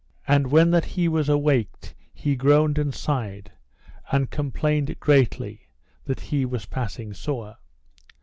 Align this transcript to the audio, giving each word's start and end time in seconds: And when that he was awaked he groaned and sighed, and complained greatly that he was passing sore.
And 0.27 0.47
when 0.49 0.71
that 0.71 0.85
he 0.85 1.07
was 1.07 1.29
awaked 1.29 1.93
he 2.11 2.35
groaned 2.35 2.79
and 2.79 2.91
sighed, 2.91 3.51
and 4.11 4.31
complained 4.31 4.99
greatly 4.99 5.69
that 6.05 6.19
he 6.21 6.43
was 6.43 6.65
passing 6.65 7.13
sore. 7.13 7.57